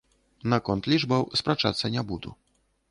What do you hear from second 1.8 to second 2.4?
не буду.